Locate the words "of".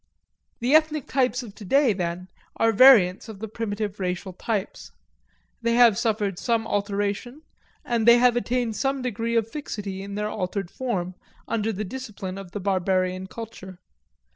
1.43-1.53, 3.29-3.37, 9.35-9.47, 12.39-12.49